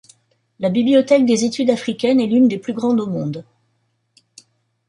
[0.59, 3.45] La bibliothèque des études africaines est l'une des plus grandes au monde.